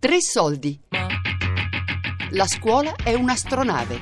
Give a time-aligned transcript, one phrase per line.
[0.00, 0.78] Tre soldi.
[2.30, 3.98] La scuola è un'astronave.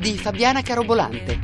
[0.00, 1.38] Di Fabiana Carobolante.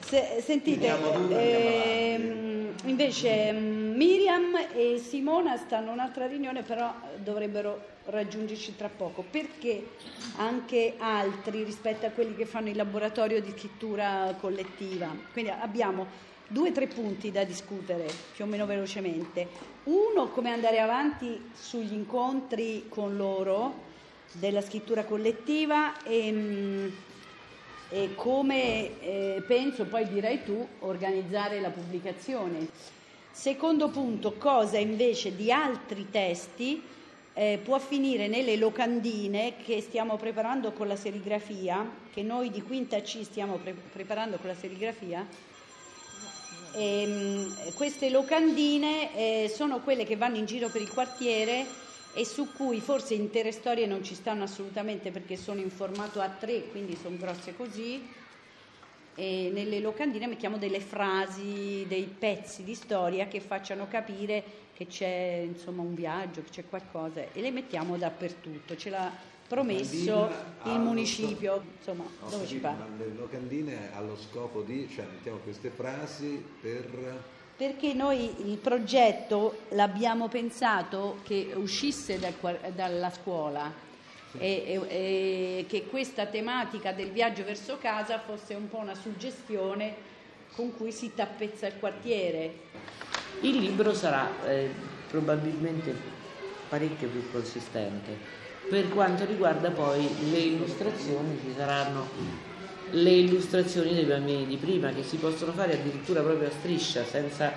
[0.00, 8.74] Se- sentite, ehm, invece mm, Miriam e Simona stanno a un'altra riunione, però dovrebbero raggiungerci
[8.74, 9.88] tra poco, perché
[10.36, 15.14] anche altri rispetto a quelli che fanno il laboratorio di scrittura collettiva.
[15.30, 19.48] Quindi abbiamo due o tre punti da discutere più o meno velocemente.
[19.84, 23.84] Uno, come andare avanti sugli incontri con loro
[24.32, 26.88] della scrittura collettiva e, mm,
[27.88, 32.68] e come eh, penso, poi direi tu, organizzare la pubblicazione.
[33.30, 36.82] Secondo punto, cosa invece di altri testi
[37.34, 43.00] eh, può finire nelle locandine che stiamo preparando con la serigrafia, che noi di quinta
[43.02, 45.26] C stiamo pre- preparando con la serigrafia.
[46.78, 52.52] Ehm, queste locandine eh, sono quelle che vanno in giro per il quartiere e su
[52.52, 57.16] cui forse intere storie non ci stanno assolutamente perché sono in formato A3, quindi sono
[57.16, 58.06] grosse così.
[59.14, 65.44] E nelle locandine mettiamo delle frasi, dei pezzi di storia che facciano capire che c'è
[65.46, 68.76] insomma un viaggio, che c'è qualcosa e le mettiamo dappertutto.
[68.76, 69.10] Ce l'ha
[69.48, 72.84] promesso Locandina il municipio, insomma, Ho dove ci capito, parla.
[72.96, 77.22] ma le locandine allo scopo di, cioè mettiamo queste frasi per...
[77.56, 82.34] Perché noi il progetto l'abbiamo pensato che uscisse dal
[82.74, 83.72] dalla scuola
[84.36, 89.94] e, e- e che questa tematica del viaggio verso casa fosse un po' una suggestione
[90.54, 92.52] con cui si tappezza il quartiere.
[93.40, 94.68] Il libro sarà eh,
[95.08, 95.94] probabilmente
[96.68, 98.44] parecchio più consistente.
[98.68, 102.08] Per quanto riguarda poi le illustrazioni, ci saranno
[102.90, 107.52] le illustrazioni dei bambini di prima che si possono fare addirittura proprio a striscia, senza,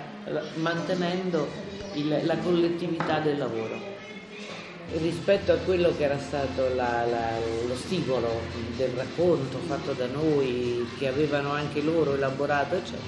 [0.54, 1.48] mantenendo
[1.94, 3.76] il- la collettività del lavoro.
[4.92, 8.28] Rispetto a quello che era stato la- la- lo stimolo
[8.76, 13.02] del racconto fatto da noi, che avevano anche loro elaborato, eccetera,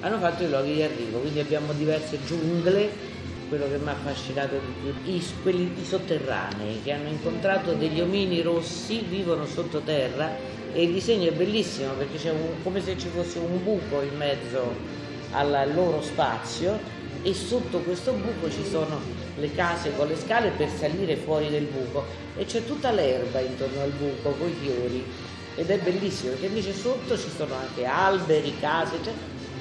[0.00, 3.14] hanno fatto i luoghi di arrivo, quindi abbiamo diverse giungle,
[3.48, 8.00] quello che mi ha affascinato di più, i, quelli i sotterranei che hanno incontrato degli
[8.00, 10.30] omini rossi, vivono sottoterra
[10.72, 14.16] e il disegno è bellissimo perché c'è un- come se ci fosse un buco in
[14.16, 14.74] mezzo
[15.32, 16.78] al loro spazio
[17.22, 19.00] e sotto questo buco ci sono
[19.38, 22.04] le case con le scale per salire fuori del buco
[22.36, 25.04] e c'è tutta l'erba intorno al buco con i fiori
[25.56, 29.12] ed è bellissimo perché invece sotto ci sono anche alberi, case, cioè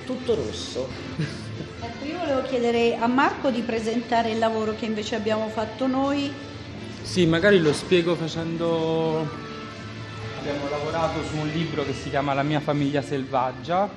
[0.06, 1.44] tutto rosso.
[1.82, 6.32] Ecco, io volevo chiedere a Marco di presentare il lavoro che invece abbiamo fatto noi.
[7.02, 9.44] Sì, magari lo spiego facendo...
[10.40, 13.90] Abbiamo lavorato su un libro che si chiama La mia famiglia selvaggia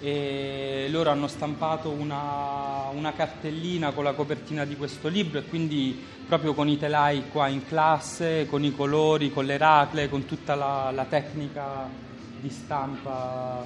[0.00, 6.02] e loro hanno stampato una, una cartellina con la copertina di questo libro e quindi
[6.26, 10.54] proprio con i telai qua in classe, con i colori, con le racle, con tutta
[10.54, 11.88] la, la tecnica
[12.40, 13.64] di stampa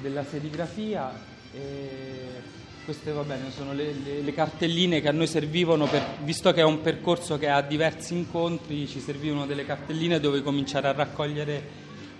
[0.00, 1.30] della serigrafia.
[1.54, 2.50] E
[2.84, 6.60] queste va bene, sono le, le- le cartelline che a noi servivano, per, visto che
[6.60, 11.62] è un percorso che ha diversi incontri, ci servivano delle cartelline dove cominciare a raccogliere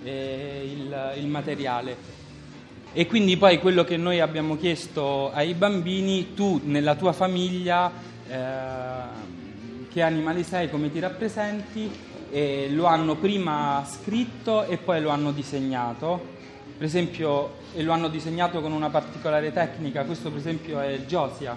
[0.05, 1.97] eh, il, il materiale.
[2.93, 7.91] E quindi poi quello che noi abbiamo chiesto ai bambini, tu nella tua famiglia,
[8.29, 11.91] eh, che animali sei, come ti rappresenti,
[12.31, 16.32] e lo hanno prima scritto e poi lo hanno disegnato.
[16.83, 21.57] Per esempio, e lo hanno disegnato con una particolare tecnica, questo per esempio è Josia,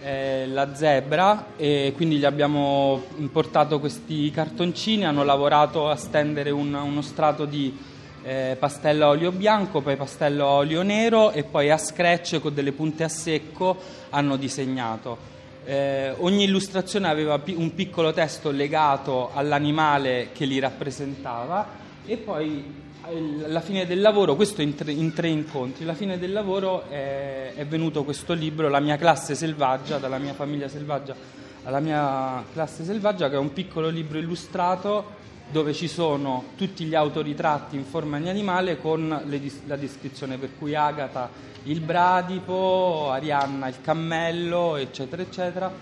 [0.00, 6.74] è la zebra e quindi gli abbiamo portato questi cartoncini, hanno lavorato a stendere un-
[6.74, 7.78] uno strato di
[8.24, 12.52] eh, pastello a olio bianco, poi pastello a olio nero e poi a scratch con
[12.52, 13.76] delle punte a secco
[14.10, 15.16] hanno disegnato.
[15.64, 22.84] Eh, ogni illustrazione aveva pi- un piccolo testo legato all'animale che li rappresentava e poi
[23.08, 27.52] alla fine del lavoro, questo in tre, in tre incontri, alla fine del lavoro è,
[27.54, 32.84] è venuto questo libro, La mia classe selvaggia, dalla mia famiglia selvaggia alla mia classe
[32.84, 38.18] selvaggia, che è un piccolo libro illustrato dove ci sono tutti gli autoritratti in forma
[38.18, 41.28] di animale con le la descrizione per cui Agata
[41.64, 45.72] il bradipo, Arianna il cammello, eccetera, eccetera,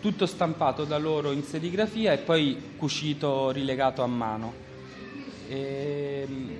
[0.00, 4.70] tutto stampato da loro in serigrafia e poi cucito, rilegato a mano.
[5.52, 6.50] Ehm,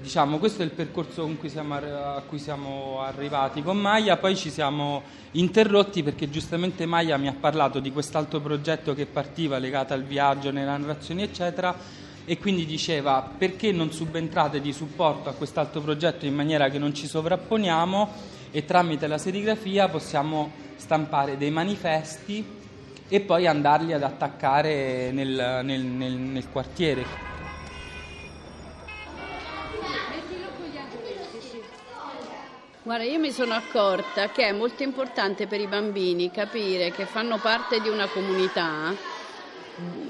[0.00, 4.50] diciamo, questo è il percorso cui siamo a cui siamo arrivati con Maya, poi ci
[4.50, 5.02] siamo
[5.32, 10.52] interrotti perché giustamente Maya mi ha parlato di quest'altro progetto che partiva legato al viaggio,
[10.52, 11.76] nelle narrazioni eccetera
[12.24, 16.94] e quindi diceva perché non subentrate di supporto a quest'altro progetto in maniera che non
[16.94, 18.10] ci sovrapponiamo
[18.52, 22.62] e tramite la serigrafia possiamo stampare dei manifesti
[23.08, 27.32] e poi andarli ad attaccare nel, nel, nel, nel quartiere.
[32.82, 37.38] Guarda, io mi sono accorta che è molto importante per i bambini capire che fanno
[37.38, 38.94] parte di una comunità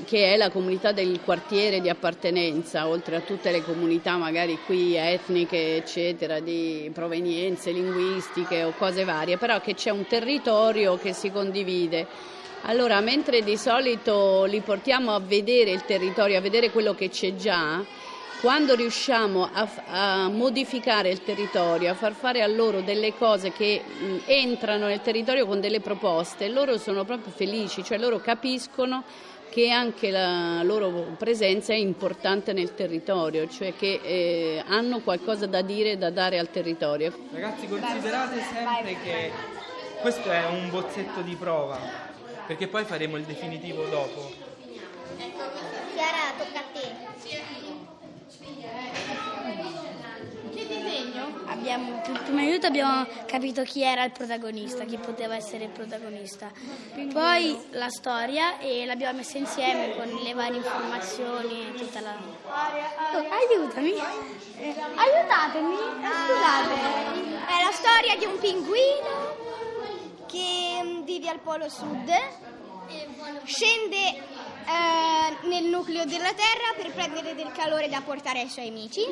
[0.04, 4.94] che è la comunità del quartiere di appartenenza, oltre a tutte le comunità magari qui
[4.94, 11.30] etniche, eccetera, di provenienze linguistiche o cose varie, però che c'è un territorio che si
[11.30, 12.06] condivide.
[12.66, 17.34] Allora, mentre di solito li portiamo a vedere il territorio, a vedere quello che c'è
[17.34, 17.84] già,
[18.40, 23.82] quando riusciamo a, a, modificare il territorio, a far fare a loro delle cose che
[23.84, 29.04] mh, entrano nel territorio con delle proposte, loro sono proprio felici, cioè loro capiscono
[29.50, 35.60] che anche la loro presenza è importante nel territorio, cioè che eh, hanno qualcosa da
[35.60, 37.12] dire e da dare al territorio.
[37.30, 39.30] Ragazzi, considerate sempre che
[40.00, 42.12] questo è un bozzetto di prova,
[42.46, 44.32] perché poi faremo il definitivo dopo.
[45.94, 47.12] Chiara, tocca a te.
[51.46, 56.50] Abbiamo, prima di tutto abbiamo capito chi era il protagonista, chi poteva essere il protagonista.
[57.12, 62.14] Poi la storia e l'abbiamo messa insieme con le varie informazioni e tutta la...
[62.14, 63.92] Oh, aiutami!
[64.58, 65.76] Eh, aiutatemi!
[66.26, 66.74] Scusate!
[67.46, 69.36] È la storia di un pinguino
[70.26, 72.10] che vive al Polo Sud,
[73.44, 79.02] scende eh, nel nucleo della Terra per prendere del calore da portare ai suoi amici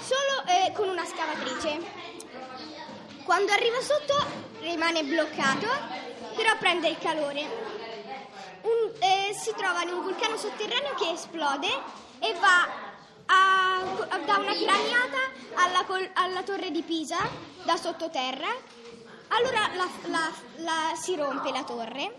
[0.00, 1.80] solo eh, con una scavatrice.
[3.24, 4.14] Quando arriva sotto
[4.60, 5.68] rimane bloccato,
[6.34, 7.42] però prende il calore.
[8.62, 11.68] Un, eh, si trova in un vulcano sotterraneo che esplode
[12.20, 12.68] e va
[13.26, 15.18] a, a, da una craniata
[15.56, 17.18] alla, alla, torre di Pisa
[17.64, 18.82] da sottoterra.
[19.36, 22.14] Allora la, la, la, si rompe la torre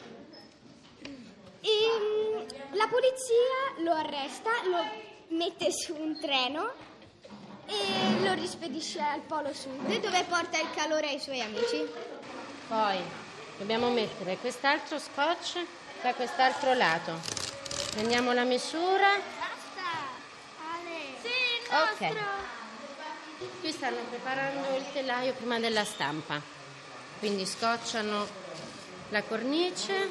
[1.61, 1.69] e
[1.99, 4.83] mm, la polizia lo arresta, lo
[5.29, 6.73] mette su un treno
[7.67, 11.87] e lo rispedisce al Polo Sud dove porta il calore ai suoi amici.
[12.67, 13.01] Poi
[13.59, 15.65] dobbiamo mettere quest'altro scotch
[16.01, 17.13] da quest'altro lato.
[17.91, 19.07] Prendiamo la misura.
[19.39, 19.87] Basta!
[20.73, 21.15] Ale!
[21.21, 22.15] Sì, Ok.
[23.61, 26.54] Qui stanno preparando il telaio prima della stampa.
[27.19, 28.27] Quindi scocciano
[29.09, 30.09] la cornice,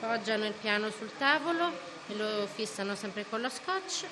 [0.00, 1.70] poggiano il piano sul tavolo
[2.08, 4.06] e lo fissano sempre con lo scotch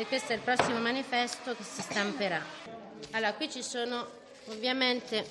[0.00, 2.42] e questo è il prossimo manifesto che si stamperà.
[3.10, 4.06] Allora, qui ci sono
[4.46, 5.26] ovviamente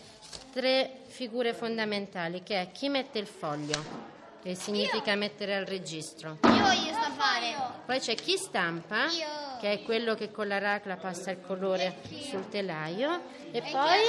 [0.51, 3.83] tre figure fondamentali, che è chi mette il foglio,
[4.43, 5.17] che significa Io.
[5.17, 6.37] mettere al registro.
[6.43, 7.55] Io voglio stampare.
[7.85, 9.38] Poi c'è chi stampa, Io.
[9.59, 11.97] Che è quello che con la racla passa il colore
[12.29, 13.21] sul telaio.
[13.51, 13.99] E, poi...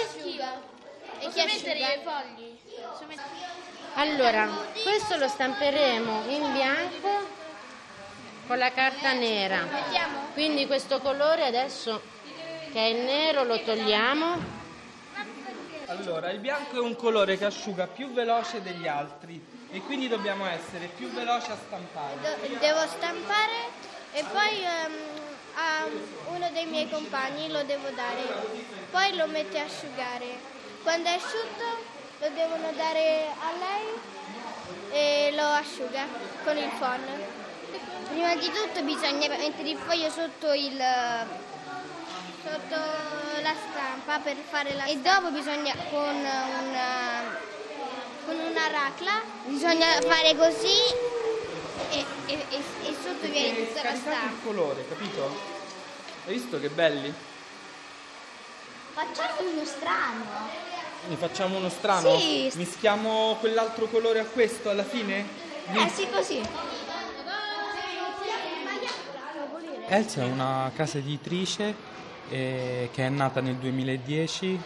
[1.18, 1.92] E chi asciuga?
[1.92, 2.58] i fogli?
[3.94, 4.48] Allora,
[4.82, 7.38] questo lo stamperemo in bianco
[8.46, 9.66] con la carta nera.
[10.32, 12.00] Quindi questo colore adesso
[12.72, 14.58] che è il nero lo togliamo.
[15.86, 20.46] Allora, il bianco è un colore che asciuga più veloce degli altri e quindi dobbiamo
[20.46, 22.14] essere più veloci a stampare.
[22.20, 25.09] Do- devo stampare e poi ehm,
[25.54, 25.86] a
[26.26, 28.22] uno dei miei compagni lo devo dare.
[28.90, 30.38] Poi lo mette a asciugare.
[30.82, 31.64] Quando è asciutto
[32.20, 34.18] lo devono dare a lei
[34.90, 36.06] e lo asciuga
[36.44, 37.00] con il phon.
[38.08, 40.82] Prima di tutto bisogna mettere il foglio sotto il
[42.42, 42.76] sotto
[43.42, 47.38] la stampa per fare la e dopo bisogna con una
[48.24, 51.09] con una racla bisogna fare così
[51.90, 54.44] e, e- e- e sotto viene tutta la scaricato il stampa.
[54.44, 55.36] colore, capito?
[56.26, 57.12] Hai visto che belli?
[58.92, 60.24] Facciamo uno strano.
[61.08, 62.18] Ne facciamo uno strano?
[62.18, 62.50] Sì.
[62.54, 65.26] Mischiamo quell'altro colore a questo alla fine?
[65.72, 66.42] Eh sì, così.
[69.86, 71.74] Elsa è una casa editrice
[72.28, 74.60] eh, che è nata nel 2010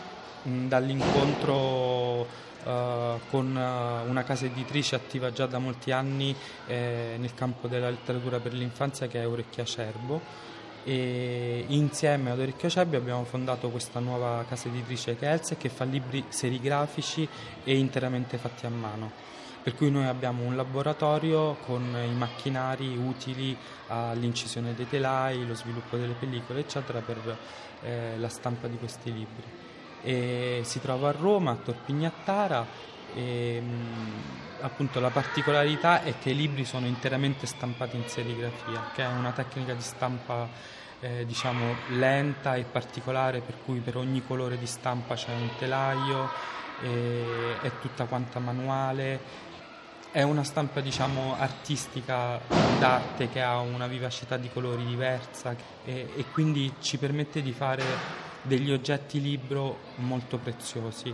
[0.44, 2.26] dall'incontro
[2.64, 6.34] eh, con eh, una casa editrice attiva già da molti anni
[6.66, 10.52] eh, nel campo della letteratura per l'infanzia che è Orecchia Acerbo
[10.84, 15.68] e insieme ad Orecchio Acerbo abbiamo fondato questa nuova casa editrice che è Elsa che
[15.68, 17.26] fa libri serigrafici
[17.64, 19.32] e interamente fatti a mano.
[19.62, 25.96] Per cui noi abbiamo un laboratorio con i macchinari utili all'incisione dei telai, lo sviluppo
[25.96, 27.38] delle pellicole, eccetera, per
[27.80, 29.63] eh, la stampa di questi libri.
[30.04, 32.66] E si trova a Roma, a Torpignattara,
[33.14, 39.02] e mh, appunto la particolarità è che i libri sono interamente stampati in serigrafia, che
[39.02, 40.49] è una tecnica di stampa
[41.00, 46.30] eh, diciamo lenta e particolare per cui per ogni colore di stampa c'è un telaio,
[46.82, 49.52] eh, è tutta quanta manuale.
[50.11, 52.40] È una stampa diciamo artistica
[52.78, 57.82] d'arte che ha una vivacità di colori diversa e, e quindi ci permette di fare
[58.44, 61.12] degli oggetti libro molto preziosi.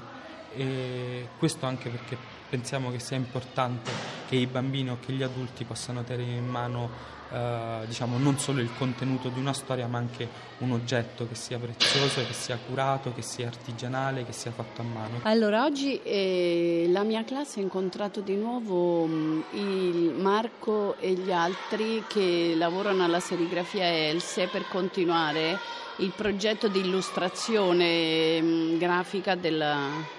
[0.52, 2.16] E questo anche perché
[2.48, 6.88] pensiamo che sia importante che i bambini o che gli adulti possano tenere in mano
[7.32, 11.58] eh, diciamo, non solo il contenuto di una storia ma anche un oggetto che sia
[11.58, 15.18] prezioso, che sia curato, che sia artigianale, che sia fatto a mano.
[15.22, 21.10] Allora oggi eh, la mia classe ha incontrato di nuovo mh, mm, il Marco e
[21.14, 25.58] gli altri che lavorano alla serigrafia Else per continuare
[25.96, 30.18] il progetto di illustrazione mh, mm, grafica della,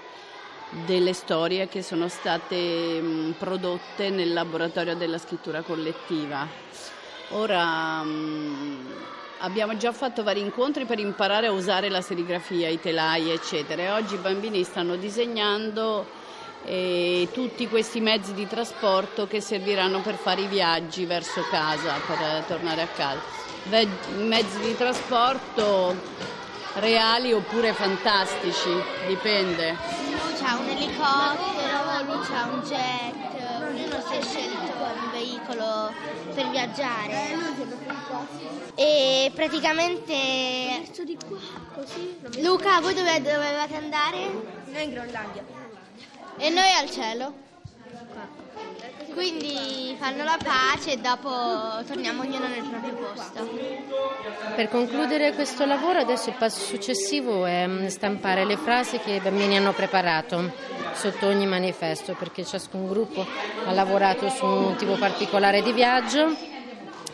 [0.86, 6.46] delle storie che sono state mh, prodotte nel laboratorio della scrittura collettiva.
[7.30, 8.86] Ora mh,
[9.38, 13.82] abbiamo già fatto vari incontri per imparare a usare la serigrafia, i telai, eccetera.
[13.82, 16.06] E oggi i bambini stanno disegnando
[16.64, 22.44] eh, tutti questi mezzi di trasporto che serviranno per fare i viaggi verso casa, per
[22.46, 23.20] tornare a casa.
[23.64, 25.94] Ve- mezzi di trasporto
[26.74, 28.70] reali oppure fantastici,
[29.06, 30.21] dipende.
[30.32, 33.14] Lui c'ha un elicottero, lui c'ha un jet,
[33.68, 35.92] ognuno si è scelto un veicolo
[36.32, 37.36] per viaggiare.
[38.74, 40.84] E praticamente...
[42.38, 44.30] Luca, voi dove dovevate andare?
[44.72, 45.44] Noi in Groenlandia.
[46.38, 47.34] E noi al cielo.
[49.14, 51.28] Quindi fanno la pace e dopo
[51.86, 53.48] torniamo ognuno nel proprio posto.
[54.54, 59.20] Per concludere questo lavoro adesso il passo successivo è mm, stampare le frasi che i
[59.20, 60.52] bambini hanno preparato
[60.94, 63.24] sotto ogni manifesto perché ciascun gruppo
[63.66, 66.34] ha lavorato su un tipo particolare di viaggio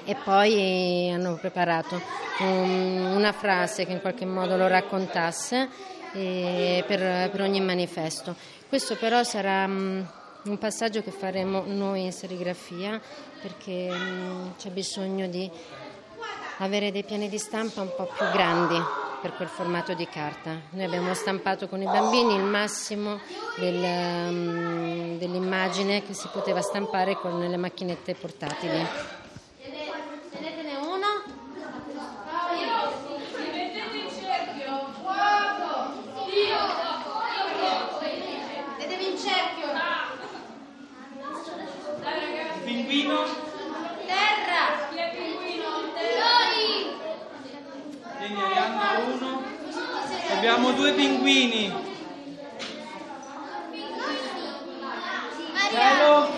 [0.05, 2.01] e poi hanno preparato
[2.41, 5.69] una frase che in qualche modo lo raccontasse
[6.13, 8.35] per, per ogni manifesto.
[8.69, 10.03] Questo però sarà mm,
[10.49, 13.01] un passaggio che faremo noi in serigrafia
[13.41, 15.51] perché mm, c'è bisogno di
[16.59, 18.81] avere dei piani di stampa un po' più grandi
[19.21, 20.61] per quel formato di carta.
[20.71, 23.21] Noi abbiamo stampato con i bambini il massimo
[23.57, 28.87] del, um, dell'immagine che si poteva stampare con le macchinette portatili.
[50.39, 51.75] Abbiamo due pinguini.
[55.71, 56.29] Cielo?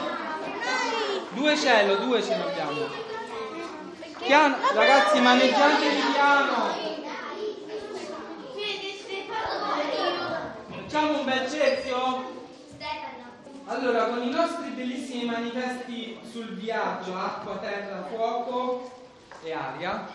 [1.32, 3.08] Due cielo, due ce ne abbiamo.
[4.18, 6.74] Piano, ragazzi, maneggiatevi piano.
[10.68, 12.38] Facciamo un bel cerchio?
[13.66, 18.90] Allora, con i nostri bellissimi manifesti sul viaggio, acqua, terra, fuoco
[19.42, 20.08] e aria.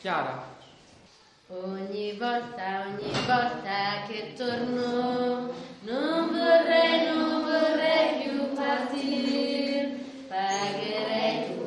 [0.00, 0.56] Chiara.
[1.50, 5.50] Ogni volta, ogni volta che torno,
[5.80, 11.57] non vorrei, non vorrei più partire, pagherei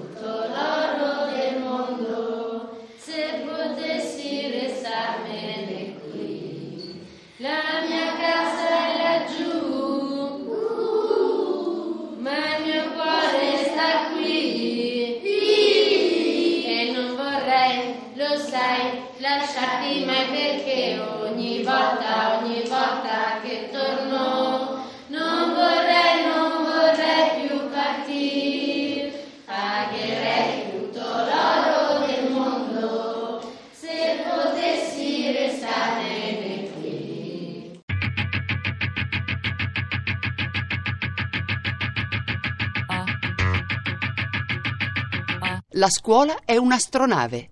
[18.52, 27.70] sai, lasciarti mai perché ogni volta, ogni volta che torno non vorrei, non vorrei più
[27.70, 37.80] partire, pagherei tutto l'oro del mondo se potessi restare qui.
[45.70, 47.52] La scuola è un'astronave.